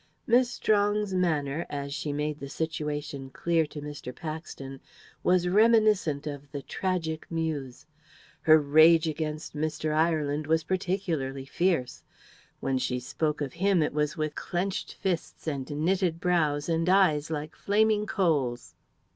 [0.25, 4.15] Miss Strong's manner, as she made the situation clear to Mr.
[4.15, 4.79] Paxton,
[5.21, 7.85] was reminiscent of the Tragic Muse.
[8.41, 9.93] Her rage against Mr.
[9.93, 12.01] Ireland was particularly fierce.
[12.61, 17.29] When she spoke of him it was with clenched fists and knitted brows and eyes
[17.29, 18.73] like flaming coals.